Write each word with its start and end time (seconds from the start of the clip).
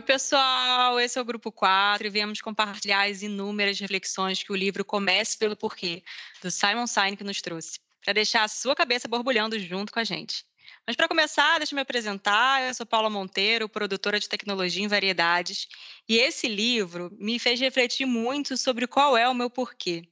Oi, 0.00 0.02
pessoal, 0.02 0.98
esse 0.98 1.18
é 1.18 1.20
o 1.20 1.24
Grupo 1.26 1.52
4 1.52 2.06
e 2.06 2.10
viemos 2.10 2.40
compartilhar 2.40 3.06
as 3.06 3.20
inúmeras 3.20 3.78
reflexões 3.78 4.42
que 4.42 4.50
o 4.50 4.56
livro 4.56 4.82
Comece 4.82 5.36
pelo 5.36 5.54
Porquê, 5.54 6.02
do 6.42 6.50
Simon 6.50 6.86
Sinek 6.86 7.22
nos 7.22 7.42
trouxe, 7.42 7.78
para 8.02 8.14
deixar 8.14 8.44
a 8.44 8.48
sua 8.48 8.74
cabeça 8.74 9.06
borbulhando 9.06 9.58
junto 9.58 9.92
com 9.92 10.00
a 10.00 10.04
gente. 10.04 10.46
Mas 10.86 10.96
para 10.96 11.06
começar, 11.06 11.58
deixa 11.58 11.74
eu 11.74 11.76
me 11.76 11.82
apresentar. 11.82 12.66
Eu 12.66 12.72
sou 12.72 12.86
Paula 12.86 13.10
Monteiro, 13.10 13.68
produtora 13.68 14.18
de 14.18 14.26
tecnologia 14.26 14.82
em 14.82 14.88
variedades, 14.88 15.68
e 16.08 16.16
esse 16.16 16.48
livro 16.48 17.14
me 17.20 17.38
fez 17.38 17.60
refletir 17.60 18.06
muito 18.06 18.56
sobre 18.56 18.86
qual 18.86 19.18
é 19.18 19.28
o 19.28 19.34
meu 19.34 19.50
porquê. 19.50 20.08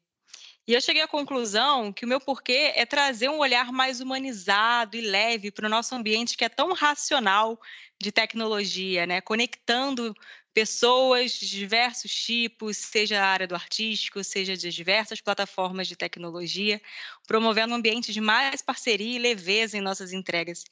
E 0.68 0.74
eu 0.74 0.82
cheguei 0.82 1.00
à 1.00 1.08
conclusão 1.08 1.90
que 1.90 2.04
o 2.04 2.08
meu 2.08 2.20
porquê 2.20 2.72
é 2.74 2.84
trazer 2.84 3.30
um 3.30 3.38
olhar 3.38 3.72
mais 3.72 4.02
humanizado 4.02 4.98
e 4.98 5.00
leve 5.00 5.50
para 5.50 5.64
o 5.64 5.70
nosso 5.70 5.94
ambiente 5.94 6.36
que 6.36 6.44
é 6.44 6.48
tão 6.50 6.74
racional 6.74 7.58
de 7.98 8.12
tecnologia, 8.12 9.06
né? 9.06 9.22
Conectando 9.22 10.14
pessoas 10.52 11.32
de 11.32 11.48
diversos 11.48 12.12
tipos, 12.12 12.76
seja 12.76 13.18
a 13.18 13.26
área 13.26 13.46
do 13.46 13.54
artístico, 13.54 14.22
seja 14.22 14.58
de 14.58 14.68
diversas 14.68 15.22
plataformas 15.22 15.88
de 15.88 15.96
tecnologia, 15.96 16.82
promovendo 17.26 17.72
um 17.72 17.76
ambiente 17.76 18.12
de 18.12 18.20
mais 18.20 18.60
parceria 18.60 19.16
e 19.16 19.18
leveza 19.18 19.78
em 19.78 19.80
nossas 19.80 20.12
entregas. 20.12 20.64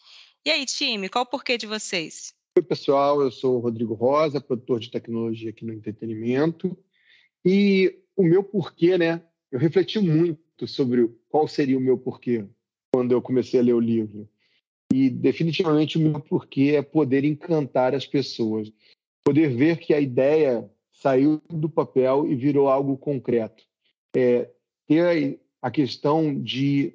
E 0.44 0.50
aí, 0.50 0.66
time, 0.66 1.08
qual 1.08 1.24
o 1.24 1.26
porquê 1.26 1.56
de 1.56 1.66
vocês? 1.66 2.34
Oi, 2.54 2.62
pessoal, 2.62 3.22
eu 3.22 3.30
sou 3.30 3.56
o 3.56 3.60
Rodrigo 3.60 3.94
Rosa, 3.94 4.42
produtor 4.42 4.78
de 4.78 4.90
tecnologia 4.90 5.48
aqui 5.48 5.64
no 5.64 5.72
entretenimento. 5.72 6.76
E 7.42 7.98
o 8.14 8.22
meu 8.22 8.44
porquê, 8.44 8.98
né, 8.98 9.22
eu 9.50 9.58
refleti 9.58 9.98
muito 9.98 10.66
sobre 10.66 11.08
qual 11.28 11.46
seria 11.46 11.78
o 11.78 11.80
meu 11.80 11.96
porquê 11.98 12.44
quando 12.92 13.12
eu 13.12 13.22
comecei 13.22 13.60
a 13.60 13.62
ler 13.62 13.74
o 13.74 13.80
livro. 13.80 14.28
E 14.92 15.10
definitivamente 15.10 15.98
o 15.98 16.00
meu 16.00 16.20
porquê 16.20 16.74
é 16.76 16.82
poder 16.82 17.24
encantar 17.24 17.94
as 17.94 18.06
pessoas, 18.06 18.72
poder 19.24 19.48
ver 19.48 19.78
que 19.78 19.92
a 19.92 20.00
ideia 20.00 20.68
saiu 20.92 21.42
do 21.50 21.68
papel 21.68 22.26
e 22.26 22.34
virou 22.34 22.68
algo 22.68 22.96
concreto. 22.96 23.64
É, 24.16 24.50
ter 24.86 25.40
a 25.60 25.70
questão 25.70 26.40
de 26.40 26.94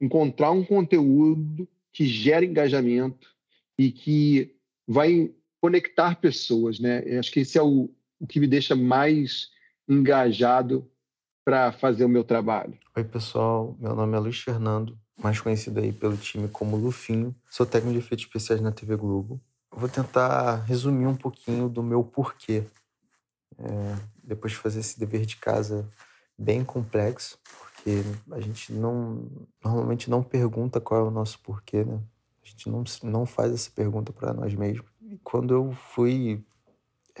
encontrar 0.00 0.50
um 0.50 0.64
conteúdo 0.64 1.68
que 1.92 2.06
gera 2.06 2.44
engajamento 2.44 3.34
e 3.78 3.90
que 3.90 4.54
vai 4.86 5.32
conectar 5.60 6.20
pessoas, 6.20 6.78
né? 6.78 7.02
Eu 7.04 7.20
acho 7.20 7.32
que 7.32 7.40
esse 7.40 7.58
é 7.58 7.62
o, 7.62 7.90
o 8.18 8.26
que 8.26 8.40
me 8.40 8.46
deixa 8.46 8.74
mais 8.74 9.50
engajado 9.88 10.89
para 11.50 11.72
fazer 11.72 12.04
o 12.04 12.08
meu 12.08 12.22
trabalho. 12.22 12.78
Oi, 12.96 13.02
pessoal. 13.02 13.76
Meu 13.80 13.92
nome 13.92 14.16
é 14.16 14.20
Luiz 14.20 14.38
Fernando, 14.38 14.96
mais 15.20 15.40
conhecido 15.40 15.80
aí 15.80 15.92
pelo 15.92 16.16
time 16.16 16.46
como 16.46 16.76
Lufinho. 16.76 17.34
Sou 17.48 17.66
técnico 17.66 17.94
de 17.94 17.98
efeitos 17.98 18.24
especiais 18.24 18.60
na 18.60 18.70
TV 18.70 18.94
Globo. 18.94 19.40
vou 19.72 19.88
tentar 19.88 20.62
resumir 20.62 21.08
um 21.08 21.16
pouquinho 21.16 21.68
do 21.68 21.82
meu 21.82 22.04
porquê. 22.04 22.62
É, 23.58 23.96
depois 24.22 24.52
de 24.52 24.60
fazer 24.60 24.78
esse 24.78 24.96
dever 24.96 25.26
de 25.26 25.38
casa 25.38 25.90
bem 26.38 26.62
complexo, 26.62 27.36
porque 27.42 28.04
a 28.30 28.40
gente 28.40 28.72
não 28.72 29.28
normalmente 29.64 30.08
não 30.08 30.22
pergunta 30.22 30.80
qual 30.80 31.00
é 31.00 31.08
o 31.08 31.10
nosso 31.10 31.40
porquê, 31.40 31.82
né? 31.82 31.98
A 32.44 32.48
gente 32.48 32.70
não, 32.70 32.84
não 33.02 33.26
faz 33.26 33.52
essa 33.52 33.72
pergunta 33.72 34.12
para 34.12 34.32
nós 34.32 34.54
mesmos. 34.54 34.86
E 35.02 35.18
quando 35.24 35.52
eu 35.52 35.72
fui 35.72 36.44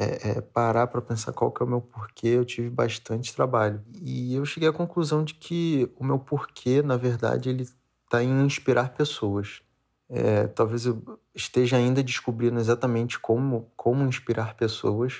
é, 0.00 0.30
é, 0.30 0.40
parar 0.40 0.86
para 0.86 1.02
pensar 1.02 1.30
qual 1.30 1.52
que 1.52 1.62
é 1.62 1.66
o 1.66 1.68
meu 1.68 1.82
porquê, 1.82 2.28
eu 2.28 2.44
tive 2.44 2.70
bastante 2.70 3.34
trabalho. 3.36 3.82
E 4.00 4.34
eu 4.34 4.46
cheguei 4.46 4.66
à 4.66 4.72
conclusão 4.72 5.22
de 5.22 5.34
que 5.34 5.92
o 5.98 6.02
meu 6.02 6.18
porquê, 6.18 6.80
na 6.80 6.96
verdade, 6.96 7.50
ele 7.50 7.68
está 8.04 8.24
em 8.24 8.40
inspirar 8.42 8.94
pessoas. 8.94 9.60
É, 10.08 10.46
talvez 10.46 10.86
eu 10.86 11.20
esteja 11.34 11.76
ainda 11.76 12.02
descobrindo 12.02 12.58
exatamente 12.58 13.20
como, 13.20 13.70
como 13.76 14.02
inspirar 14.06 14.54
pessoas, 14.54 15.18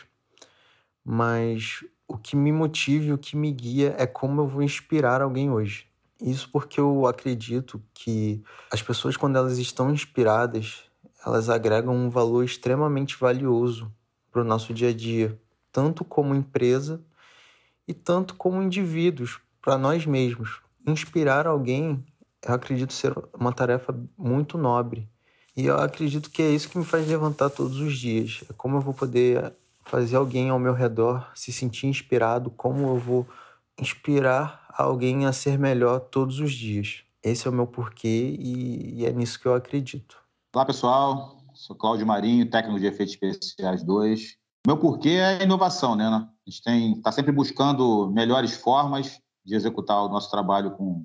mas 1.05 1.85
o 2.09 2.17
que 2.17 2.35
me 2.35 2.51
motiva 2.51 3.05
e 3.05 3.13
o 3.13 3.19
que 3.19 3.37
me 3.37 3.53
guia 3.53 3.95
é 3.99 4.07
como 4.07 4.41
eu 4.41 4.49
vou 4.49 4.63
inspirar 4.63 5.21
alguém 5.21 5.51
hoje. 5.51 5.87
Isso 6.19 6.49
porque 6.51 6.81
eu 6.81 7.07
acredito 7.07 7.83
que 7.93 8.43
as 8.73 8.81
pessoas, 8.81 9.15
quando 9.15 9.37
elas 9.37 9.59
estão 9.59 9.91
inspiradas, 9.91 10.85
elas 11.25 11.51
agregam 11.51 11.95
um 11.95 12.09
valor 12.09 12.45
extremamente 12.45 13.19
valioso 13.19 13.93
para 14.31 14.43
o 14.43 14.45
nosso 14.45 14.73
dia 14.73 14.91
a 14.91 14.93
dia, 14.93 15.39
tanto 15.73 16.05
como 16.05 16.35
empresa 16.35 17.01
e 17.87 17.95
tanto 17.95 18.35
como 18.35 18.63
indivíduos, 18.63 19.41
para 19.61 19.77
nós 19.77 20.07
mesmos. 20.07 20.61
Inspirar 20.87 21.47
alguém, 21.47 22.05
eu 22.47 22.55
acredito 22.55 22.93
ser 22.93 23.15
uma 23.35 23.53
tarefa 23.53 23.95
muito 24.17 24.57
nobre. 24.57 25.09
E 25.57 25.67
eu 25.67 25.77
acredito 25.77 26.31
que 26.31 26.43
é 26.43 26.51
isso 26.51 26.69
que 26.69 26.79
me 26.79 26.85
faz 26.85 27.07
levantar 27.07 27.51
todos 27.51 27.79
os 27.79 27.99
dias. 27.99 28.43
É 28.49 28.53
como 28.53 28.77
eu 28.77 28.81
vou 28.81 28.95
poder 28.95 29.53
fazer 29.85 30.17
alguém 30.17 30.49
ao 30.49 30.59
meu 30.59 30.73
redor 30.73 31.31
se 31.35 31.53
sentir 31.53 31.89
inspirado, 31.89 32.51
como 32.51 32.89
eu 32.89 32.97
vou 32.97 33.27
inspirar 33.79 34.67
alguém 34.73 35.27
a 35.27 35.33
ser 35.33 35.59
melhor 35.59 36.01
todos 36.01 36.39
os 36.39 36.53
dias. 36.53 37.03
Esse 37.23 37.47
é 37.47 37.51
o 37.51 37.55
meu 37.55 37.67
porquê 37.67 38.37
e, 38.39 39.01
e 39.01 39.07
é 39.07 39.13
nisso 39.13 39.39
que 39.39 39.47
eu 39.47 39.55
acredito. 39.55 40.17
Olá, 40.55 40.65
pessoal. 40.65 41.40
Sou 41.61 41.77
Cláudio 41.77 42.07
Marinho, 42.07 42.49
técnico 42.49 42.81
de 42.81 42.87
efeitos 42.87 43.15
especiais 43.23 43.83
2. 43.83 44.39
Meu 44.67 44.79
porquê 44.79 45.11
é 45.11 45.43
inovação, 45.43 45.95
né? 45.95 46.07
A 46.07 46.51
gente 46.51 46.97
está 46.97 47.13
sempre 47.13 47.33
buscando 47.33 48.11
melhores 48.11 48.57
formas 48.57 49.21
de 49.45 49.55
executar 49.55 50.03
o 50.03 50.09
nosso 50.09 50.31
trabalho 50.31 50.71
com, 50.71 51.05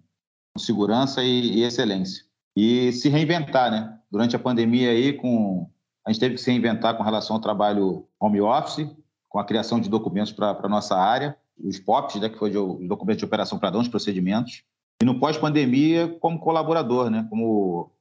segurança 0.57 1.21
e, 1.21 1.57
e, 1.57 1.63
excelência. 1.63 2.23
E 2.55 2.93
se 2.93 3.09
reinventar, 3.09 3.69
né? 3.69 3.99
Durante 4.09 4.37
a 4.37 4.39
pandemia 4.39 4.91
aí, 4.91 5.11
com, 5.11 5.69
a 6.05 6.09
gente 6.09 6.21
teve 6.21 6.35
que 6.35 6.41
se 6.41 6.49
reinventar 6.49 6.95
com 6.95 7.03
relação 7.03 7.35
ao 7.35 7.41
trabalho 7.41 8.07
home 8.17 8.39
office, 8.39 8.89
com 9.27 9.39
a 9.39 9.43
criação 9.43 9.77
de 9.77 9.89
documentos 9.89 10.31
para 10.31 10.57
a 10.57 10.69
nossa 10.69 10.95
área, 10.95 11.37
os 11.61 11.79
POPs, 11.79 12.21
né, 12.21 12.29
que 12.29 12.39
foi 12.39 12.55
o 12.55 12.79
documento 12.87 13.19
de 13.19 13.25
operação 13.25 13.59
padrão 13.59 13.81
dos 13.81 13.89
procedimentos, 13.89 14.63
e 15.01 15.05
no 15.05 15.19
pós-pandemia 15.19 16.17
como 16.21 16.39
colaborador, 16.39 17.09
né, 17.09 17.27
como 17.29 17.91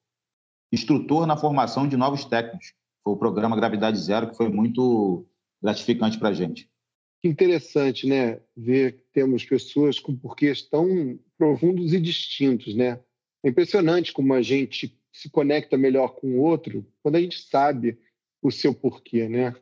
instrutor 0.75 1.27
na 1.27 1.37
formação 1.37 1.89
de 1.89 1.97
novos 1.97 2.25
técnicos. 2.25 2.75
Foi 3.03 3.13
o 3.13 3.17
programa 3.17 3.57
Gravidade 3.57 3.99
Zero, 3.99 4.31
que 4.31 4.37
foi 4.37 4.49
muito 4.49 5.27
gratificante 5.63 6.19
para 6.19 6.31
a 6.31 6.33
gente. 6.35 6.69
Que 7.23 7.29
interessante, 7.29 8.07
né? 8.07 8.41
Ver 8.57 8.93
que 8.93 9.05
temos 9.13 9.45
pessoas 9.45 9.99
com 9.99 10.15
porquês 10.15 10.63
tão 10.63 11.19
profundos 11.39 11.93
e 11.93 12.01
distintos, 12.01 12.75
né? 12.75 13.01
É 13.43 13.49
impressionante 13.49 14.13
como 14.13 14.35
a 14.35 14.43
gente 14.43 14.99
se 15.13 15.31
conecta 15.31 15.79
melhor 15.79 16.09
com 16.17 16.39
o 16.39 16.41
outro 16.43 16.87
quando 17.03 17.17
a 17.17 17.21
gente 17.21 17.41
sabe 17.41 17.99
o 18.43 18.51
seu 18.51 18.75
porquê, 18.75 19.29
né? 19.29 19.55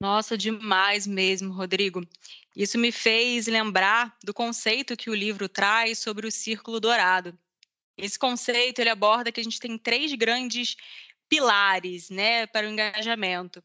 Nossa, 0.00 0.36
demais 0.36 1.06
mesmo, 1.06 1.52
Rodrigo. 1.52 2.06
Isso 2.54 2.78
me 2.78 2.92
fez 2.92 3.46
lembrar 3.46 4.16
do 4.22 4.34
conceito 4.34 4.96
que 4.96 5.10
o 5.10 5.14
livro 5.14 5.48
traz 5.48 5.98
sobre 5.98 6.26
o 6.26 6.30
círculo 6.30 6.78
dourado. 6.78 7.36
Esse 7.98 8.16
conceito 8.16 8.78
ele 8.78 8.90
aborda 8.90 9.32
que 9.32 9.40
a 9.40 9.44
gente 9.44 9.58
tem 9.58 9.76
três 9.76 10.14
grandes 10.14 10.76
pilares, 11.28 12.08
né, 12.08 12.46
para 12.46 12.66
o 12.66 12.70
engajamento, 12.70 13.62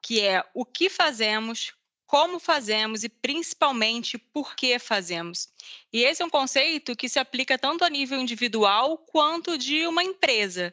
que 0.00 0.20
é 0.20 0.42
o 0.54 0.64
que 0.64 0.88
fazemos, 0.88 1.74
como 2.06 2.38
fazemos 2.38 3.02
e 3.02 3.08
principalmente 3.08 4.16
por 4.16 4.54
que 4.54 4.78
fazemos. 4.78 5.48
E 5.92 6.04
esse 6.04 6.22
é 6.22 6.24
um 6.24 6.30
conceito 6.30 6.94
que 6.94 7.08
se 7.08 7.18
aplica 7.18 7.58
tanto 7.58 7.84
a 7.84 7.90
nível 7.90 8.20
individual 8.20 8.96
quanto 8.96 9.58
de 9.58 9.86
uma 9.86 10.04
empresa. 10.04 10.72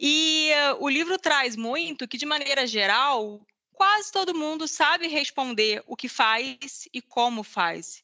E 0.00 0.50
uh, 0.72 0.84
o 0.84 0.88
livro 0.88 1.18
traz 1.18 1.54
muito 1.54 2.08
que, 2.08 2.16
de 2.18 2.26
maneira 2.26 2.66
geral, 2.66 3.46
quase 3.72 4.10
todo 4.10 4.34
mundo 4.34 4.66
sabe 4.66 5.06
responder 5.06 5.82
o 5.86 5.94
que 5.94 6.08
faz 6.08 6.88
e 6.92 7.02
como 7.02 7.42
faz 7.42 8.02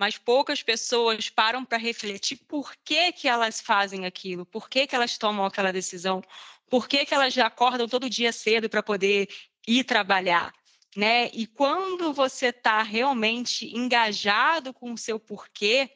mas 0.00 0.16
poucas 0.16 0.62
pessoas 0.62 1.28
param 1.28 1.62
para 1.62 1.76
refletir 1.76 2.38
por 2.48 2.74
que, 2.82 3.12
que 3.12 3.28
elas 3.28 3.60
fazem 3.60 4.06
aquilo, 4.06 4.46
por 4.46 4.66
que, 4.66 4.86
que 4.86 4.96
elas 4.96 5.18
tomam 5.18 5.44
aquela 5.44 5.70
decisão, 5.70 6.22
por 6.70 6.88
que, 6.88 7.04
que 7.04 7.12
elas 7.12 7.34
já 7.34 7.48
acordam 7.48 7.86
todo 7.86 8.08
dia 8.08 8.32
cedo 8.32 8.66
para 8.70 8.82
poder 8.82 9.28
ir 9.68 9.84
trabalhar. 9.84 10.54
Né? 10.96 11.28
E 11.34 11.46
quando 11.46 12.14
você 12.14 12.46
está 12.46 12.82
realmente 12.82 13.66
engajado 13.76 14.72
com 14.72 14.90
o 14.90 14.96
seu 14.96 15.20
porquê, 15.20 15.90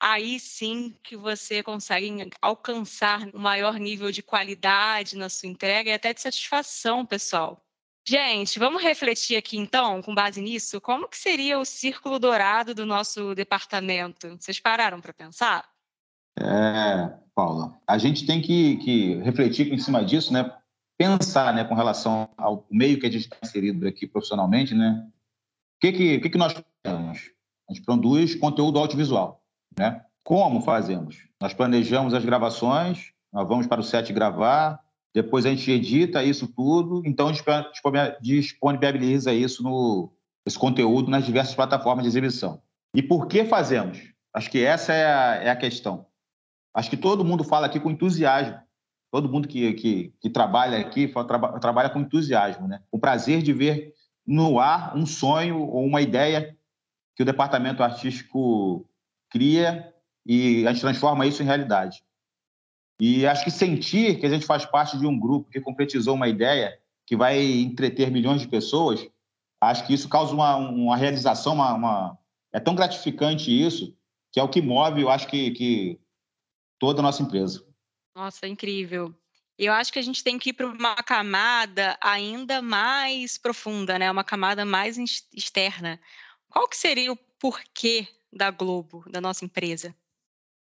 aí 0.00 0.40
sim 0.40 0.98
que 1.04 1.14
você 1.14 1.62
consegue 1.62 2.30
alcançar 2.40 3.28
um 3.34 3.40
maior 3.40 3.78
nível 3.78 4.10
de 4.10 4.22
qualidade 4.22 5.18
na 5.18 5.28
sua 5.28 5.50
entrega 5.50 5.90
e 5.90 5.92
até 5.92 6.14
de 6.14 6.22
satisfação 6.22 7.04
pessoal. 7.04 7.67
Gente, 8.08 8.58
vamos 8.58 8.82
refletir 8.82 9.36
aqui 9.36 9.58
então, 9.58 10.00
com 10.00 10.14
base 10.14 10.40
nisso, 10.40 10.80
como 10.80 11.06
que 11.06 11.18
seria 11.18 11.58
o 11.58 11.64
círculo 11.66 12.18
dourado 12.18 12.74
do 12.74 12.86
nosso 12.86 13.34
departamento? 13.34 14.34
Vocês 14.40 14.58
pararam 14.58 14.98
para 14.98 15.12
pensar? 15.12 15.68
É, 16.40 17.12
Paula, 17.34 17.78
a 17.86 17.98
gente 17.98 18.24
tem 18.24 18.40
que, 18.40 18.78
que 18.78 19.16
refletir 19.16 19.70
em 19.70 19.76
cima 19.76 20.02
disso, 20.02 20.32
né? 20.32 20.50
Pensar, 20.96 21.52
né, 21.52 21.64
com 21.64 21.74
relação 21.74 22.30
ao 22.38 22.66
meio 22.70 22.98
que 22.98 23.04
a 23.04 23.10
gente 23.10 23.24
está 23.24 23.36
inserido 23.42 23.86
aqui 23.86 24.06
profissionalmente, 24.06 24.74
né? 24.74 25.06
O 25.06 25.80
que 25.82 25.92
que, 25.92 26.18
que, 26.20 26.30
que 26.30 26.38
nós 26.38 26.54
fazemos? 26.54 27.30
A 27.68 27.74
gente 27.74 27.84
produz 27.84 28.34
conteúdo 28.34 28.78
audiovisual, 28.78 29.44
né? 29.78 30.02
Como 30.24 30.62
fazemos? 30.62 31.28
Nós 31.38 31.52
planejamos 31.52 32.14
as 32.14 32.24
gravações, 32.24 33.12
nós 33.30 33.46
vamos 33.46 33.66
para 33.66 33.82
o 33.82 33.84
set 33.84 34.10
gravar, 34.14 34.82
depois 35.14 35.46
a 35.46 35.50
gente 35.50 35.70
edita 35.70 36.22
isso 36.22 36.46
tudo, 36.46 37.02
então 37.04 37.32
disponibiliza 38.20 39.32
isso 39.32 39.62
no 39.62 40.12
esse 40.46 40.58
conteúdo 40.58 41.10
nas 41.10 41.26
diversas 41.26 41.54
plataformas 41.54 42.02
de 42.04 42.08
exibição. 42.08 42.62
E 42.94 43.02
por 43.02 43.26
que 43.26 43.44
fazemos? 43.44 43.98
Acho 44.32 44.50
que 44.50 44.64
essa 44.64 44.94
é 44.94 45.04
a, 45.04 45.34
é 45.44 45.50
a 45.50 45.56
questão. 45.56 46.06
Acho 46.72 46.88
que 46.88 46.96
todo 46.96 47.24
mundo 47.24 47.44
fala 47.44 47.66
aqui 47.66 47.78
com 47.78 47.90
entusiasmo. 47.90 48.58
Todo 49.10 49.28
mundo 49.28 49.48
que, 49.48 49.72
que, 49.74 50.14
que 50.20 50.30
trabalha 50.30 50.78
aqui 50.78 51.08
fala, 51.08 51.26
traba, 51.26 51.60
trabalha 51.60 51.90
com 51.90 52.00
entusiasmo, 52.00 52.66
né? 52.66 52.80
O 52.90 52.98
prazer 52.98 53.42
de 53.42 53.52
ver 53.52 53.92
no 54.26 54.58
ar 54.58 54.96
um 54.96 55.06
sonho 55.06 55.60
ou 55.60 55.84
uma 55.84 56.00
ideia 56.00 56.56
que 57.16 57.22
o 57.22 57.26
departamento 57.26 57.82
artístico 57.82 58.88
cria 59.30 59.92
e 60.24 60.66
a 60.66 60.72
gente 60.72 60.82
transforma 60.82 61.26
isso 61.26 61.42
em 61.42 61.46
realidade. 61.46 62.02
E 63.00 63.26
acho 63.26 63.44
que 63.44 63.50
sentir 63.50 64.18
que 64.18 64.26
a 64.26 64.28
gente 64.28 64.44
faz 64.44 64.64
parte 64.66 64.98
de 64.98 65.06
um 65.06 65.18
grupo 65.18 65.50
que 65.50 65.60
concretizou 65.60 66.14
uma 66.14 66.28
ideia 66.28 66.78
que 67.06 67.16
vai 67.16 67.40
entreter 67.40 68.10
milhões 68.10 68.40
de 68.40 68.48
pessoas, 68.48 69.08
acho 69.60 69.86
que 69.86 69.94
isso 69.94 70.08
causa 70.08 70.34
uma, 70.34 70.56
uma 70.56 70.96
realização, 70.96 71.54
uma, 71.54 71.72
uma, 71.74 72.18
é 72.52 72.60
tão 72.60 72.74
gratificante 72.74 73.50
isso, 73.50 73.96
que 74.32 74.40
é 74.40 74.42
o 74.42 74.48
que 74.48 74.60
move, 74.60 75.00
eu 75.00 75.10
acho 75.10 75.26
que, 75.28 75.50
que 75.52 76.00
toda 76.78 77.00
a 77.00 77.02
nossa 77.02 77.22
empresa. 77.22 77.64
Nossa, 78.14 78.46
incrível. 78.46 79.14
Eu 79.56 79.72
acho 79.72 79.92
que 79.92 79.98
a 79.98 80.02
gente 80.02 80.22
tem 80.22 80.38
que 80.38 80.50
ir 80.50 80.52
para 80.52 80.66
uma 80.66 80.96
camada 80.96 81.96
ainda 82.00 82.60
mais 82.60 83.38
profunda, 83.38 83.98
né? 83.98 84.10
Uma 84.10 84.22
camada 84.22 84.64
mais 84.64 84.96
externa. 85.32 86.00
Qual 86.48 86.68
que 86.68 86.76
seria 86.76 87.12
o 87.12 87.16
porquê 87.16 88.06
da 88.32 88.50
Globo, 88.50 89.04
da 89.10 89.20
nossa 89.20 89.44
empresa? 89.44 89.94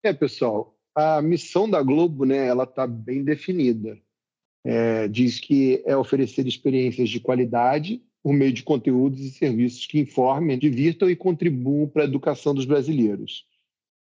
É, 0.03 0.13
pessoal, 0.13 0.76
a 0.97 1.21
missão 1.21 1.69
da 1.69 1.79
Globo, 1.83 2.25
né, 2.25 2.47
ela 2.47 2.63
está 2.63 2.87
bem 2.87 3.23
definida. 3.23 3.99
É, 4.65 5.07
diz 5.07 5.39
que 5.39 5.83
é 5.85 5.95
oferecer 5.95 6.47
experiências 6.47 7.07
de 7.07 7.19
qualidade 7.19 8.01
por 8.23 8.33
meio 8.33 8.51
de 8.51 8.63
conteúdos 8.63 9.19
e 9.19 9.29
serviços 9.29 9.85
que 9.85 9.99
informem, 9.99 10.57
divirtam 10.57 11.07
e 11.07 11.15
contribuam 11.15 11.87
para 11.87 12.01
a 12.01 12.05
educação 12.05 12.53
dos 12.53 12.65
brasileiros. 12.65 13.45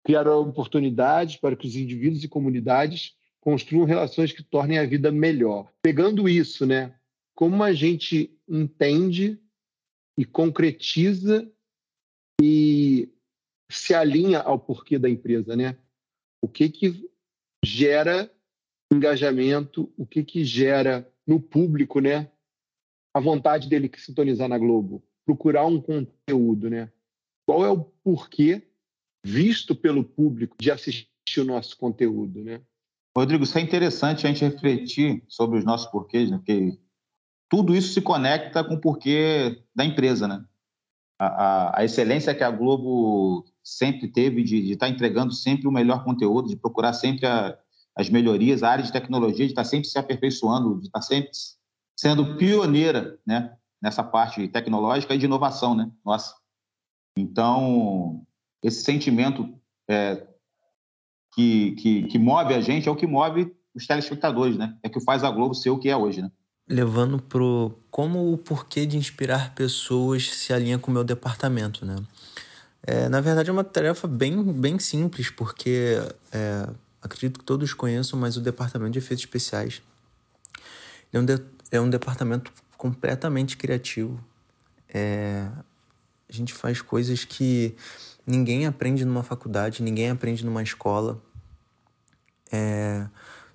Criar 0.05 0.29
oportunidades 0.29 1.37
para 1.37 1.57
que 1.57 1.67
os 1.67 1.75
indivíduos 1.75 2.23
e 2.23 2.29
comunidades 2.29 3.15
construam 3.41 3.85
relações 3.85 4.31
que 4.31 4.45
tornem 4.45 4.79
a 4.79 4.87
vida 4.87 5.11
melhor. 5.11 5.69
Pegando 5.83 6.29
isso, 6.29 6.65
né, 6.65 6.95
como 7.35 7.65
a 7.65 7.73
gente 7.73 8.31
entende 8.49 9.41
e 10.17 10.25
concretiza 10.25 11.51
e 12.41 13.09
se 13.69 13.93
alinha 13.93 14.39
ao 14.39 14.57
porquê 14.57 15.01
da 15.01 15.11
empresa, 15.11 15.57
né? 15.57 15.77
O 16.47 16.49
que 16.49 16.69
que 16.69 17.11
gera 17.65 18.33
engajamento, 18.93 19.93
o 19.97 20.07
que 20.07 20.23
que 20.23 20.45
gera 20.45 21.13
no 21.27 21.41
público, 21.41 21.99
né? 21.99 22.31
A 23.13 23.19
vontade 23.19 23.69
dele 23.69 23.89
que 23.89 24.01
sintonizar 24.01 24.49
na 24.49 24.57
Globo, 24.57 25.03
procurar 25.25 25.67
um 25.67 25.81
conteúdo, 25.81 26.71
né? 26.71 26.93
Qual 27.45 27.65
é 27.65 27.71
o 27.71 27.81
porquê 27.83 28.63
visto 29.25 29.75
pelo 29.75 30.05
público 30.05 30.57
de 30.61 30.71
assistir 30.71 31.41
o 31.41 31.45
nosso 31.45 31.77
conteúdo, 31.77 32.45
né? 32.45 32.61
Rodrigo, 33.17 33.43
isso 33.43 33.59
é 33.59 33.61
interessante 33.61 34.25
a 34.25 34.33
gente 34.33 34.45
refletir 34.45 35.25
sobre 35.27 35.59
os 35.59 35.65
nossos 35.65 35.91
porquês, 35.91 36.31
né? 36.31 36.37
Porque 36.37 36.79
tudo 37.51 37.75
isso 37.75 37.93
se 37.93 38.01
conecta 38.01 38.63
com 38.63 38.75
o 38.75 38.81
porquê 38.81 39.65
da 39.75 39.85
empresa, 39.85 40.29
né? 40.29 40.45
A, 41.19 41.81
a, 41.81 41.85
excelência 41.85 42.35
que 42.35 42.45
a 42.45 42.51
Globo 42.51 43.45
sempre 43.65 44.09
teve 44.09 44.43
de, 44.43 44.73
estar 44.73 44.87
tá 44.87 44.93
entregando 44.93 45.33
sempre 45.33 45.67
o 45.67 45.73
melhor 45.73 46.05
conteúdo, 46.05 46.49
de 46.49 46.57
procurar 46.57 46.93
sempre 46.93 47.27
a, 47.27 47.57
as 47.97 48.11
melhorias, 48.11 48.63
a 48.63 48.71
área 48.71 48.85
de 48.85 48.93
tecnologia, 48.93 49.47
de 49.47 49.53
estar 49.53 49.63
tá 49.63 49.69
sempre 49.69 49.89
se 49.89 49.99
aperfeiçoando, 49.99 50.81
de 50.81 50.87
estar 50.87 51.01
tá 51.01 51.03
sempre 51.03 51.31
sendo 51.99 52.37
pioneira 52.37 53.19
né, 53.27 53.57
nessa 53.81 54.05
parte 54.05 54.47
tecnológica 54.49 55.15
e 55.15 55.19
de 55.19 55.25
inovação. 55.25 55.75
Né? 55.75 55.91
Nossa. 56.05 56.35
Então, 57.17 58.27
esse 58.63 58.83
sentimento 58.83 59.59
é, 59.89 60.27
que, 61.35 61.73
que, 61.73 62.03
que 62.05 62.19
move 62.19 62.53
a 62.53 62.61
gente 62.61 62.89
é 62.89 62.93
o 62.93 62.97
que 62.97 63.07
move 63.07 63.57
os 63.75 63.87
telespectadores, 63.87 64.57
né? 64.57 64.77
É 64.83 64.89
que 64.89 65.01
faz 65.01 65.23
a 65.23 65.31
Globo 65.31 65.55
ser 65.55 65.71
o 65.71 65.79
que 65.79 65.89
é 65.89 65.97
hoje, 65.97 66.23
né? 66.23 66.31
Levando 66.69 67.21
pro 67.21 67.73
como 67.91 68.33
o 68.33 68.39
porquê 68.39 68.85
de 68.85 68.97
inspirar 68.97 69.55
pessoas 69.55 70.31
se 70.31 70.53
alinha 70.53 70.79
com 70.79 70.91
o 70.91 70.95
meu 70.95 71.05
departamento, 71.05 71.87
né? 71.87 71.97
É, 72.83 73.09
na 73.09 73.21
verdade, 73.21 73.51
é 73.51 73.53
uma 73.53 73.65
tarefa 73.65 74.07
bem, 74.07 74.43
bem 74.53 74.79
simples, 74.79 75.29
porque 75.29 75.97
é, 76.33 76.69
acredito 77.03 77.41
que 77.41 77.45
todos 77.45 77.73
conheçam, 77.73 78.19
mas 78.19 78.37
o 78.37 78.41
Departamento 78.41 78.93
de 78.93 78.99
Efeitos 78.99 79.25
Especiais 79.25 79.83
é 81.13 81.19
um, 81.19 81.25
de, 81.25 81.41
é 81.71 81.81
um 81.81 81.91
departamento 81.91 82.53
completamente 82.77 83.57
criativo. 83.57 84.23
É, 84.89 85.49
a 86.29 86.33
gente 86.33 86.53
faz 86.53 86.81
coisas 86.81 87.25
que 87.25 87.75
ninguém 88.27 88.67
aprende 88.67 89.05
numa 89.05 89.23
faculdade, 89.23 89.83
ninguém 89.83 90.11
aprende 90.11 90.45
numa 90.45 90.63
escola. 90.63 91.21
É, 92.53 93.07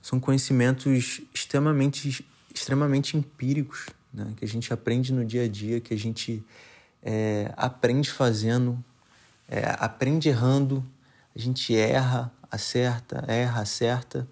são 0.02 0.20
conhecimentos 0.20 1.22
extremamente, 1.34 2.26
extremamente 2.62 3.18
empíricos, 3.18 3.88
né? 4.14 4.34
que 4.38 4.46
a 4.46 4.48
gente 4.48 4.72
aprende 4.72 5.12
no 5.12 5.26
dia 5.26 5.44
a 5.44 5.48
dia, 5.48 5.82
que 5.82 5.94
a 5.94 5.98
gente 5.98 6.44
é, 7.02 7.52
aprende 7.58 8.12
fazendo, 8.12 8.84
é, 9.50 9.76
aprende 9.80 10.30
errando, 10.30 10.86
a 11.36 11.40
gente 11.40 11.76
erra, 11.76 12.32
acerta, 12.52 13.26
erra, 13.28 13.62
acerta. 13.62 14.28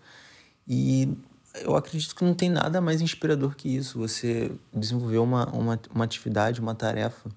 E 0.67 1.17
eu 1.55 1.75
acredito 1.75 2.15
que 2.15 2.23
não 2.23 2.35
tem 2.35 2.49
nada 2.49 2.79
mais 2.79 3.01
inspirador 3.01 3.55
que 3.55 3.75
isso. 3.75 3.97
Você 3.97 4.51
desenvolver 4.71 5.17
uma, 5.17 5.49
uma, 5.49 5.79
uma 5.93 6.03
atividade, 6.03 6.61
uma 6.61 6.75
tarefa 6.75 7.29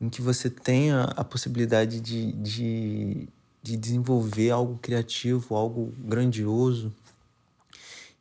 em 0.00 0.08
que 0.08 0.22
você 0.22 0.48
tenha 0.48 1.04
a 1.16 1.24
possibilidade 1.24 2.00
de, 2.00 2.32
de, 2.32 3.28
de 3.62 3.76
desenvolver 3.76 4.50
algo 4.50 4.78
criativo, 4.80 5.56
algo 5.56 5.92
grandioso 5.98 6.92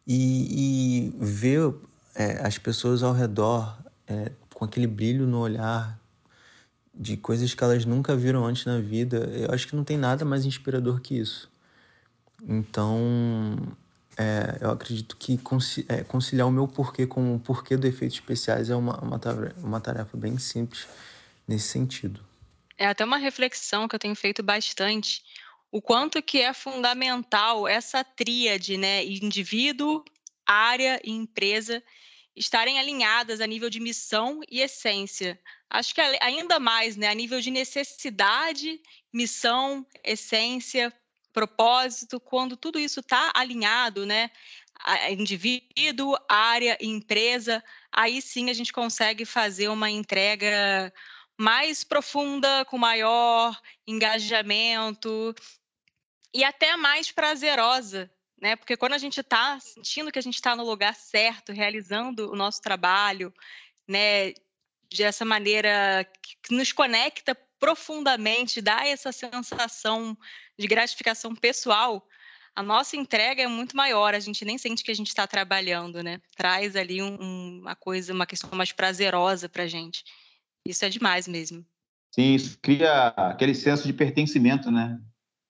e, 0.05 1.09
e 1.09 1.13
ver 1.17 1.73
é, 2.15 2.45
as 2.45 2.57
pessoas 2.57 3.03
ao 3.03 3.13
redor 3.13 3.77
é, 4.07 4.31
com 4.53 4.65
aquele 4.65 4.87
brilho 4.87 5.25
no 5.25 5.39
olhar, 5.39 5.99
de 6.93 7.17
coisas 7.17 7.53
que 7.53 7.63
elas 7.63 7.85
nunca 7.85 8.15
viram 8.15 8.45
antes 8.45 8.65
na 8.65 8.79
vida. 8.79 9.17
Eu 9.33 9.51
acho 9.53 9.67
que 9.67 9.75
não 9.75 9.83
tem 9.83 9.97
nada 9.97 10.23
mais 10.23 10.45
inspirador 10.45 11.01
que 11.01 11.17
isso. 11.17 11.51
Então, 12.47 13.57
é, 14.17 14.57
eu 14.61 14.69
acredito 14.69 15.17
que 15.17 15.39
é, 15.87 16.03
conciliar 16.03 16.47
o 16.47 16.51
meu 16.51 16.67
porquê 16.67 17.07
com 17.07 17.35
o 17.35 17.39
porquê 17.39 17.75
do 17.77 17.87
efeitos 17.87 18.17
especiais 18.17 18.69
é 18.69 18.75
uma, 18.75 18.99
uma, 18.99 19.19
uma 19.57 19.81
tarefa 19.81 20.15
bem 20.15 20.37
simples 20.37 20.87
nesse 21.47 21.69
sentido. 21.69 22.21
É 22.77 22.87
até 22.87 23.03
uma 23.03 23.17
reflexão 23.17 23.87
que 23.87 23.95
eu 23.95 23.99
tenho 23.99 24.15
feito 24.15 24.43
bastante, 24.43 25.23
o 25.73 25.81
quanto 25.81 26.21
que 26.21 26.39
é 26.39 26.53
fundamental 26.53 27.67
essa 27.67 28.03
tríade, 28.03 28.77
né, 28.77 29.03
indivíduo, 29.03 30.05
área 30.45 31.01
e 31.03 31.09
empresa, 31.09 31.83
estarem 32.35 32.77
alinhadas 32.77 33.41
a 33.41 33.47
nível 33.47 33.71
de 33.71 33.79
missão 33.79 34.41
e 34.47 34.61
essência. 34.61 35.39
Acho 35.67 35.95
que 35.95 35.99
ainda 36.21 36.59
mais, 36.59 36.95
né, 36.95 37.07
a 37.07 37.13
nível 37.15 37.41
de 37.41 37.49
necessidade, 37.49 38.79
missão, 39.11 39.83
essência, 40.03 40.93
propósito, 41.33 42.19
quando 42.19 42.55
tudo 42.55 42.79
isso 42.79 42.99
está 42.99 43.31
alinhado, 43.33 44.05
né, 44.05 44.29
indivíduo, 45.09 46.15
área 46.29 46.77
e 46.79 46.85
empresa, 46.85 47.63
aí 47.91 48.21
sim 48.21 48.51
a 48.51 48.53
gente 48.53 48.71
consegue 48.71 49.25
fazer 49.25 49.69
uma 49.69 49.89
entrega 49.89 50.93
mais 51.35 51.83
profunda, 51.83 52.63
com 52.65 52.77
maior 52.77 53.59
engajamento 53.87 55.33
e 56.33 56.43
até 56.43 56.75
mais 56.75 57.11
prazerosa, 57.11 58.11
né? 58.41 58.55
Porque 58.55 58.75
quando 58.75 58.93
a 58.93 58.97
gente 58.97 59.19
está 59.19 59.59
sentindo 59.59 60.11
que 60.11 60.19
a 60.19 60.21
gente 60.21 60.35
está 60.35 60.55
no 60.55 60.65
lugar 60.65 60.95
certo, 60.95 61.51
realizando 61.51 62.31
o 62.31 62.35
nosso 62.35 62.61
trabalho, 62.61 63.33
né, 63.87 64.33
dessa 64.95 65.23
maneira 65.23 66.05
que 66.21 66.53
nos 66.53 66.71
conecta 66.71 67.35
profundamente, 67.59 68.61
dá 68.61 68.85
essa 68.85 69.11
sensação 69.11 70.17
de 70.57 70.67
gratificação 70.67 71.33
pessoal, 71.33 72.05
a 72.55 72.61
nossa 72.61 72.95
entrega 72.95 73.41
é 73.41 73.47
muito 73.47 73.75
maior, 73.75 74.13
a 74.13 74.19
gente 74.19 74.45
nem 74.45 74.57
sente 74.57 74.83
que 74.83 74.91
a 74.91 74.95
gente 74.95 75.07
está 75.07 75.25
trabalhando, 75.25 76.03
né? 76.03 76.21
Traz 76.35 76.75
ali 76.75 77.01
um, 77.01 77.61
uma 77.61 77.75
coisa, 77.75 78.13
uma 78.13 78.27
questão 78.27 78.49
mais 78.53 78.71
prazerosa 78.71 79.49
para 79.49 79.63
a 79.63 79.67
gente. 79.67 80.03
Isso 80.67 80.85
é 80.85 80.89
demais 80.89 81.27
mesmo. 81.27 81.65
Sim, 82.13 82.35
isso 82.35 82.59
cria 82.61 83.07
aquele 83.07 83.55
senso 83.55 83.87
de 83.87 83.93
pertencimento, 83.93 84.69
né? 84.69 84.99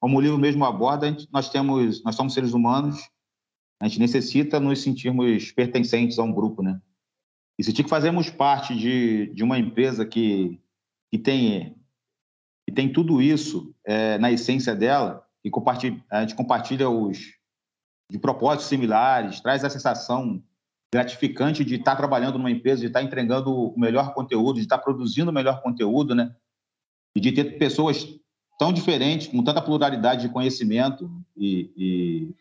Como 0.03 0.17
o 0.17 0.19
livro 0.19 0.38
mesmo 0.38 0.65
aborda, 0.65 1.07
gente, 1.07 1.29
nós 1.31 1.50
temos, 1.50 2.03
nós 2.03 2.13
somos 2.13 2.33
seres 2.33 2.51
humanos, 2.51 3.10
a 3.81 3.88
gente 3.88 4.01
necessita 4.01 4.60
nos 4.60 4.81
sentirmos 4.81 5.53
pertencentes 5.53 6.19
a 6.19 6.24
um 6.24 6.33
grupo, 6.33 6.62
né? 6.62 6.81
E 7.57 7.63
se 7.63 7.72
que 7.72 7.88
fazemos 7.88 8.29
parte 8.29 8.75
de, 8.75 9.27
de 9.27 9.41
uma 9.45 9.57
empresa 9.57 10.05
que, 10.05 10.60
que 11.10 11.17
tem 11.17 11.77
que 12.67 12.74
tem 12.75 12.91
tudo 12.91 13.22
isso 13.22 13.74
é, 13.86 14.17
na 14.17 14.29
essência 14.29 14.75
dela 14.75 15.25
e 15.41 15.50
compartilha, 15.50 16.03
a 16.12 16.19
gente 16.19 16.36
compartilha 16.36 16.89
os 16.89 17.38
de 18.12 18.19
propósitos 18.19 18.67
similares, 18.67 19.39
traz 19.39 19.63
a 19.63 19.69
sensação 19.69 20.43
gratificante 20.93 21.63
de 21.63 21.75
estar 21.75 21.95
trabalhando 21.95 22.38
numa 22.38 22.51
empresa, 22.51 22.81
de 22.81 22.88
estar 22.88 23.01
entregando 23.01 23.55
o 23.55 23.79
melhor 23.79 24.13
conteúdo, 24.13 24.57
de 24.57 24.63
estar 24.63 24.79
produzindo 24.79 25.31
o 25.31 25.33
melhor 25.33 25.62
conteúdo, 25.62 26.13
né? 26.13 26.36
E 27.15 27.22
de 27.22 27.31
ter 27.31 27.57
pessoas 27.57 28.22
tão 28.57 28.72
diferentes, 28.72 29.27
com 29.27 29.43
tanta 29.43 29.62
pluralidade 29.62 30.27
de 30.27 30.33
conhecimento 30.33 31.10
e, 31.36 31.72
e 31.75 32.36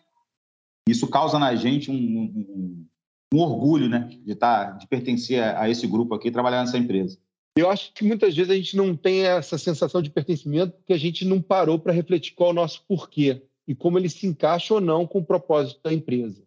isso 0.89 1.09
causa 1.09 1.39
na 1.39 1.55
gente 1.55 1.91
um, 1.91 1.95
um, 1.95 2.87
um, 3.35 3.39
orgulho, 3.39 3.89
né? 3.89 4.09
De 4.25 4.33
estar, 4.33 4.79
de 4.79 4.87
pertencer 4.87 5.43
a 5.43 5.69
esse 5.69 5.87
grupo 5.87 6.15
aqui, 6.15 6.31
trabalhar 6.31 6.61
nessa 6.61 6.79
empresa. 6.79 7.19
Eu 7.57 7.71
acho 7.71 7.93
que 7.93 8.05
muitas 8.05 8.35
vezes 8.35 8.51
a 8.51 8.57
gente 8.57 8.77
não 8.77 8.97
tem 8.97 9.27
essa 9.27 9.59
sensação 9.59 10.01
de 10.01 10.11
pertencimento 10.11 10.73
porque 10.73 10.93
a 10.93 10.99
gente 10.99 11.25
não 11.25 11.41
parou 11.41 11.79
para 11.79 11.93
refletir 11.93 12.35
qual 12.35 12.51
é 12.51 12.53
o 12.53 12.57
nosso 12.57 12.83
porquê 12.89 13.43
e 13.69 13.75
como 13.75 13.99
ele 13.99 14.09
se 14.09 14.27
encaixa 14.27 14.75
ou 14.75 14.81
não 14.81 15.07
com 15.07 15.19
o 15.19 15.25
propósito 15.25 15.81
da 15.83 15.93
empresa. 15.93 16.43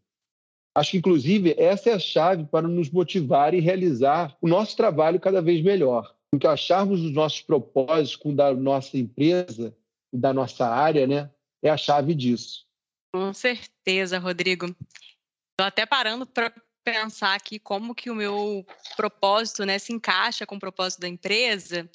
Acho 0.76 0.92
que, 0.92 0.98
inclusive, 0.98 1.56
essa 1.58 1.92
é 1.92 1.94
a 1.94 2.00
chave 2.00 2.44
para 2.46 2.68
nos 2.68 2.90
motivar 2.90 3.54
e 3.54 3.62
realizar 3.62 4.36
o 4.42 4.48
nosso 4.48 4.76
trabalho 4.76 5.20
cada 5.20 5.42
vez 5.42 5.64
melhor. 5.64 6.15
Acharmos 6.44 7.02
os 7.02 7.12
nossos 7.14 7.42
propósitos 7.42 8.16
com 8.16 8.30
o 8.30 8.36
da 8.36 8.54
nossa 8.54 8.98
empresa 8.98 9.76
da 10.16 10.34
nossa 10.34 10.68
área, 10.68 11.06
né, 11.06 11.30
é 11.62 11.70
a 11.70 11.78
chave 11.78 12.14
disso. 12.16 12.66
Com 13.14 13.34
certeza, 13.34 14.20
Rodrigo. 14.20 14.66
Estou 14.68 15.68
até 15.68 15.86
parando 15.86 16.26
para 16.26 16.54
pensar 16.84 17.34
aqui 17.34 17.60
como 17.60 17.96
que 17.96 18.10
o 18.10 18.16
meu 18.16 18.66
propósito 18.96 19.66
né, 19.66 19.80
se 19.80 19.94
encaixa 19.94 20.46
com 20.46 20.56
o 20.56 20.60
propósito 20.60 21.02
da 21.02 21.08
empresa. 21.08 21.90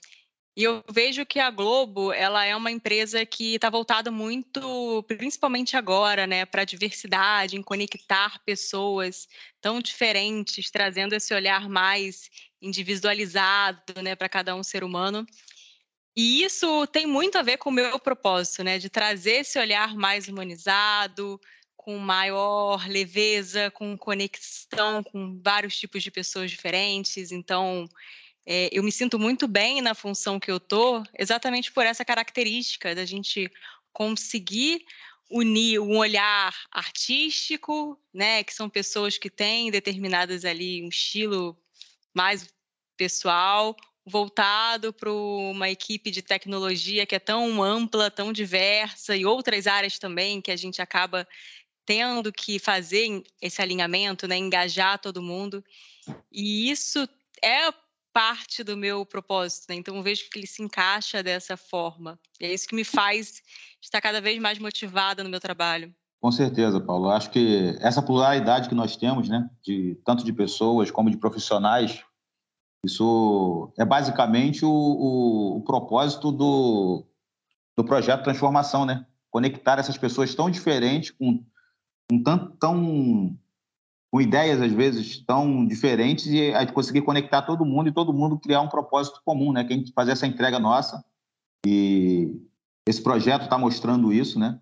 E 0.61 0.65
eu 0.65 0.85
vejo 0.93 1.25
que 1.25 1.41
a 1.41 1.51
Globo, 1.51 2.13
ela 2.13 2.45
é 2.45 2.55
uma 2.55 2.71
empresa 2.71 3.25
que 3.25 3.55
está 3.55 3.71
voltada 3.71 4.11
muito, 4.11 5.03
principalmente 5.05 5.75
agora, 5.75 6.27
né, 6.27 6.45
para 6.45 6.61
a 6.61 6.67
diversidade, 6.67 7.57
em 7.57 7.63
conectar 7.63 8.39
pessoas 8.45 9.27
tão 9.59 9.81
diferentes, 9.81 10.71
trazendo 10.71 11.15
esse 11.15 11.33
olhar 11.33 11.67
mais 11.67 12.29
individualizado, 12.61 14.03
né, 14.03 14.15
para 14.15 14.29
cada 14.29 14.55
um 14.55 14.63
ser 14.63 14.85
humano. 14.85 15.25
E 16.15 16.45
isso 16.45 16.87
tem 16.89 17.07
muito 17.07 17.39
a 17.39 17.43
ver 17.43 17.57
com 17.57 17.71
o 17.71 17.73
meu 17.73 17.99
propósito, 17.99 18.63
né, 18.63 18.79
de 18.79 18.91
trazer 18.91 19.37
esse 19.37 19.59
olhar 19.59 19.95
mais 19.95 20.29
humanizado, 20.29 21.41
com 21.75 21.97
maior 21.97 22.87
leveza, 22.87 23.71
com 23.71 23.97
conexão 23.97 25.03
com 25.03 25.41
vários 25.43 25.75
tipos 25.79 26.03
de 26.03 26.11
pessoas 26.11 26.51
diferentes. 26.51 27.33
Então, 27.33 27.89
é, 28.47 28.69
eu 28.73 28.83
me 28.83 28.91
sinto 28.91 29.19
muito 29.19 29.47
bem 29.47 29.81
na 29.81 29.95
função 29.95 30.41
que 30.41 30.51
eu 30.51 30.59
tô, 30.59 31.03
exatamente 31.19 31.73
por 31.73 31.85
essa 31.85 32.05
característica 32.05 32.95
da 32.95 33.05
gente 33.05 33.51
conseguir 33.93 34.85
unir 35.31 35.79
um 35.79 35.97
olhar 35.97 36.55
artístico, 36.73 37.99
né, 38.13 38.43
que 38.43 38.53
são 38.53 38.69
pessoas 38.69 39.17
que 39.17 39.31
têm 39.31 39.71
determinadas 39.71 40.45
ali 40.45 40.83
um 40.83 40.89
estilo 40.89 41.57
mais 42.13 42.53
pessoal, 42.97 43.77
voltado 44.05 44.93
para 44.93 45.13
uma 45.13 45.71
equipe 45.71 46.11
de 46.11 46.21
tecnologia 46.21 47.07
que 47.07 47.15
é 47.15 47.19
tão 47.21 47.63
ampla, 47.63 48.11
tão 48.11 48.33
diversa 48.33 49.17
e 49.17 49.25
outras 49.25 49.67
áreas 49.67 49.99
também 49.99 50.41
que 50.41 50.51
a 50.51 50.57
gente 50.57 50.83
acaba 50.83 51.27
tendo 51.87 52.33
que 52.33 52.59
fazer 52.59 53.23
esse 53.41 53.63
alinhamento, 53.63 54.27
né, 54.27 54.37
engajar 54.37 54.99
todo 54.99 55.23
mundo. 55.23 55.65
E 56.31 56.71
isso 56.71 57.09
é 57.43 57.73
parte 58.13 58.63
do 58.65 58.77
meu 58.77 59.07
propósito, 59.07 59.67
né? 59.69 59.77
Então 59.77 59.97
eu 59.97 60.03
vejo 60.03 60.29
que 60.31 60.39
ele 60.39 60.47
se 60.47 60.63
encaixa 60.63 61.23
dessa 61.23 61.57
forma. 61.57 62.19
E 62.41 62.47
é 62.47 62.53
isso 62.53 62.67
que 62.67 62.75
me 62.75 62.85
faz 62.85 63.43
estar 63.81 64.01
cada 64.01 64.21
vez 64.21 64.41
mais 64.41 64.59
motivada 64.59 65.23
no 65.23 65.31
meu 65.31 65.41
trabalho. 65.41 65.95
Com 66.21 66.31
certeza, 66.31 66.81
Paulo. 66.81 67.09
Acho 67.11 67.31
que 67.31 67.77
essa 67.81 68.03
pluralidade 68.03 68.69
que 68.69 68.75
nós 68.75 68.95
temos, 68.97 69.29
né, 69.29 69.49
de 69.63 69.99
tanto 70.05 70.23
de 70.23 70.33
pessoas 70.33 70.91
como 70.91 71.11
de 71.11 71.17
profissionais, 71.17 72.03
isso 72.85 73.73
é 73.79 73.85
basicamente 73.85 74.65
o, 74.65 74.71
o, 74.71 75.57
o 75.59 75.63
propósito 75.63 76.31
do, 76.31 77.07
do 77.77 77.85
projeto 77.85 78.25
Transformação, 78.25 78.85
né? 78.85 79.07
Conectar 79.31 79.79
essas 79.79 79.97
pessoas 79.97 80.35
tão 80.35 80.51
diferentes, 80.51 81.11
com, 81.11 81.43
com 82.11 82.23
tão, 82.23 82.51
tão 82.57 83.39
com 84.11 84.21
ideias 84.21 84.61
às 84.61 84.73
vezes 84.73 85.25
tão 85.25 85.65
diferentes 85.65 86.27
e 86.27 86.53
a 86.53 86.61
gente 86.61 86.73
conseguir 86.73 87.03
conectar 87.03 87.43
todo 87.43 87.65
mundo 87.65 87.89
e 87.89 87.93
todo 87.93 88.13
mundo 88.13 88.39
criar 88.39 88.61
um 88.61 88.69
propósito 88.69 89.21
comum, 89.25 89.53
né? 89.53 89.63
Que 89.65 89.73
a 89.73 89.77
gente 89.77 89.93
fazer 89.93 90.13
essa 90.13 90.27
entrega 90.27 90.59
nossa 90.59 91.05
e 91.65 92.35
esse 92.87 93.01
projeto 93.01 93.43
está 93.43 93.57
mostrando 93.57 94.13
isso, 94.13 94.39
né? 94.39 94.61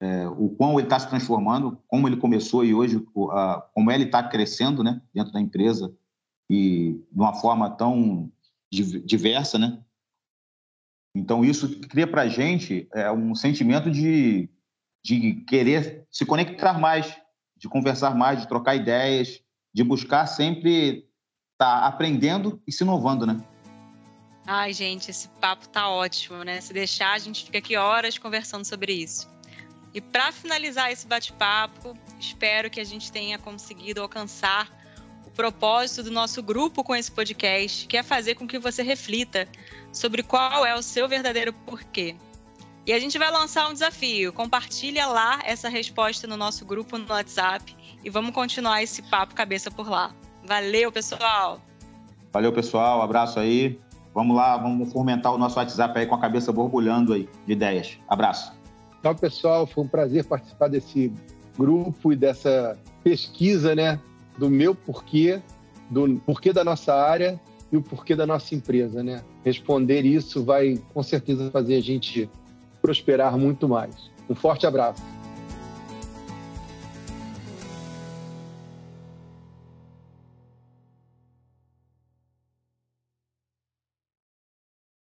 É, 0.00 0.28
o 0.28 0.50
quão 0.50 0.78
ele 0.78 0.86
está 0.86 0.98
se 0.98 1.08
transformando, 1.08 1.82
como 1.88 2.06
ele 2.06 2.18
começou 2.18 2.64
e 2.64 2.74
hoje 2.74 3.04
a, 3.32 3.66
como 3.74 3.90
ele 3.90 4.04
está 4.04 4.22
crescendo, 4.22 4.84
né? 4.84 5.00
Dentro 5.14 5.32
da 5.32 5.40
empresa 5.40 5.92
e 6.50 7.00
de 7.10 7.20
uma 7.20 7.34
forma 7.34 7.70
tão 7.70 8.30
diversa, 8.70 9.58
né? 9.58 9.82
Então 11.16 11.42
isso 11.42 11.80
cria 11.80 12.06
para 12.06 12.22
a 12.22 12.28
gente 12.28 12.86
é, 12.94 13.10
um 13.10 13.34
sentimento 13.34 13.90
de, 13.90 14.48
de 15.02 15.34
querer 15.46 16.06
se 16.10 16.26
conectar 16.26 16.78
mais 16.78 17.16
de 17.58 17.68
conversar 17.68 18.14
mais, 18.14 18.40
de 18.40 18.48
trocar 18.48 18.74
ideias, 18.74 19.40
de 19.74 19.82
buscar 19.82 20.26
sempre 20.26 21.08
estar 21.52 21.80
tá 21.80 21.86
aprendendo 21.86 22.62
e 22.66 22.72
se 22.72 22.84
inovando, 22.84 23.26
né? 23.26 23.38
Ai, 24.46 24.72
gente, 24.72 25.10
esse 25.10 25.28
papo 25.40 25.68
tá 25.68 25.90
ótimo, 25.90 26.42
né? 26.42 26.60
Se 26.60 26.72
deixar, 26.72 27.12
a 27.12 27.18
gente 27.18 27.44
fica 27.44 27.58
aqui 27.58 27.76
horas 27.76 28.16
conversando 28.16 28.64
sobre 28.64 28.92
isso. 28.94 29.28
E 29.92 30.00
para 30.00 30.32
finalizar 30.32 30.90
esse 30.90 31.06
bate-papo, 31.06 31.94
espero 32.18 32.70
que 32.70 32.80
a 32.80 32.84
gente 32.84 33.10
tenha 33.10 33.38
conseguido 33.38 34.00
alcançar 34.00 34.70
o 35.26 35.30
propósito 35.30 36.04
do 36.04 36.10
nosso 36.10 36.42
grupo 36.42 36.82
com 36.82 36.94
esse 36.94 37.10
podcast, 37.10 37.86
que 37.86 37.96
é 37.96 38.02
fazer 38.02 38.36
com 38.36 38.46
que 38.46 38.58
você 38.58 38.82
reflita 38.82 39.48
sobre 39.92 40.22
qual 40.22 40.64
é 40.64 40.74
o 40.74 40.82
seu 40.82 41.08
verdadeiro 41.08 41.52
porquê. 41.52 42.16
E 42.88 42.92
a 42.94 42.98
gente 42.98 43.18
vai 43.18 43.30
lançar 43.30 43.68
um 43.68 43.74
desafio. 43.74 44.32
Compartilha 44.32 45.06
lá 45.06 45.40
essa 45.44 45.68
resposta 45.68 46.26
no 46.26 46.38
nosso 46.38 46.64
grupo 46.64 46.96
no 46.96 47.04
WhatsApp 47.06 47.76
e 48.02 48.08
vamos 48.08 48.30
continuar 48.30 48.82
esse 48.82 49.02
papo 49.02 49.34
cabeça 49.34 49.70
por 49.70 49.90
lá. 49.90 50.14
Valeu, 50.42 50.90
pessoal! 50.90 51.60
Valeu, 52.32 52.50
pessoal. 52.50 53.02
Abraço 53.02 53.38
aí. 53.38 53.78
Vamos 54.14 54.34
lá, 54.34 54.56
vamos 54.56 54.90
fomentar 54.90 55.34
o 55.34 55.36
nosso 55.36 55.58
WhatsApp 55.58 55.98
aí 55.98 56.06
com 56.06 56.14
a 56.14 56.18
cabeça 56.18 56.50
borbulhando 56.50 57.12
aí 57.12 57.28
de 57.46 57.52
ideias. 57.52 57.98
Abraço. 58.08 58.54
Tchau, 59.02 59.14
pessoal. 59.14 59.66
Foi 59.66 59.84
um 59.84 59.88
prazer 59.88 60.24
participar 60.24 60.68
desse 60.68 61.12
grupo 61.58 62.10
e 62.10 62.16
dessa 62.16 62.78
pesquisa, 63.04 63.74
né? 63.74 64.00
Do 64.38 64.48
meu 64.48 64.74
porquê, 64.74 65.42
do 65.90 66.16
porquê 66.24 66.54
da 66.54 66.64
nossa 66.64 66.94
área 66.94 67.38
e 67.70 67.76
o 67.76 67.82
porquê 67.82 68.16
da 68.16 68.26
nossa 68.26 68.54
empresa, 68.54 69.02
né? 69.02 69.22
Responder 69.44 70.06
isso 70.06 70.42
vai 70.42 70.82
com 70.94 71.02
certeza 71.02 71.50
fazer 71.50 71.74
a 71.74 71.82
gente 71.82 72.30
prosperar 72.88 73.36
muito 73.36 73.68
mais. 73.68 74.10
Um 74.30 74.34
forte 74.34 74.66
abraço. 74.66 75.02